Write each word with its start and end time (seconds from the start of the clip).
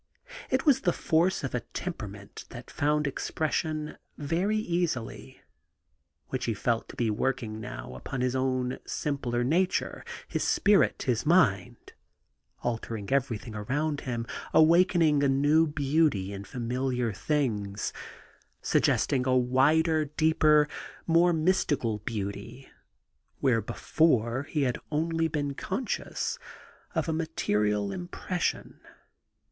It 0.49 0.65
was 0.65 0.81
the 0.81 0.93
force 0.93 1.43
of 1.43 1.53
a 1.53 1.59
temperament 1.59 2.45
that 2.49 2.71
found 2.71 3.05
expression 3.05 3.99
very 4.17 4.57
easily, 4.57 5.43
which 6.29 6.45
he 6.45 6.55
felt 6.55 6.89
to 6.89 6.95
be 6.95 7.11
working 7.11 7.59
now 7.59 7.93
upon 7.93 8.21
his 8.21 8.35
own 8.35 8.79
simpler 8.83 9.43
nature, 9.43 10.03
his 10.27 10.43
spirit, 10.43 11.03
his 11.03 11.23
mind,— 11.23 11.93
altering 12.63 13.11
everything 13.13 13.53
around 13.53 14.01
him, 14.01 14.25
awakening 14.55 15.21
a 15.21 15.27
new 15.29 15.67
beauty 15.67 16.33
in 16.33 16.45
familiar 16.45 17.13
things, 17.13 17.93
suggesting 18.59 19.27
a 19.27 19.37
wider, 19.37 20.05
deeper, 20.05 20.67
more 21.05 21.31
mystical 21.31 21.99
beauty 21.99 22.67
where 23.39 23.61
before 23.61 24.47
he 24.49 24.63
had 24.63 24.79
only 24.89 25.27
been 25.27 25.53
conscious 25.53 26.39
of 26.95 27.07
a 27.07 27.13
material 27.13 27.91
impression. 27.91 28.79